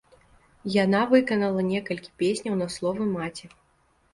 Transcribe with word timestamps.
Яна 0.83 1.01
выканала 1.11 1.65
некалькі 1.73 2.15
песняў 2.25 2.59
на 2.63 2.67
словы 2.77 3.03
маці. 3.15 3.45